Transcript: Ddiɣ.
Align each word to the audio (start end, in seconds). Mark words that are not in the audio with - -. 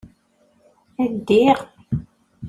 Ddiɣ. 1.13 1.57